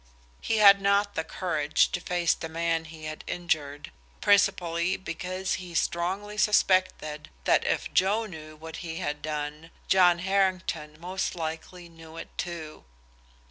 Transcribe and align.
He 0.41 0.57
had 0.57 0.81
not 0.81 1.13
the 1.13 1.23
courage 1.23 1.91
to 1.91 2.01
face 2.01 2.33
the 2.33 2.49
man 2.49 2.85
he 2.85 3.03
had 3.05 3.23
injured, 3.27 3.91
principally 4.19 4.97
because 4.97 5.53
he 5.61 5.75
strongly 5.75 6.39
suspected 6.39 7.29
that 7.43 7.63
if 7.65 7.93
Joe 7.93 8.25
knew 8.25 8.55
what 8.55 8.77
he 8.77 8.95
had 8.95 9.21
done, 9.21 9.69
John 9.87 10.17
Harrington 10.17 10.99
most 10.99 11.35
likely 11.35 11.87
knew 11.87 12.17
it 12.17 12.35
too. 12.35 12.83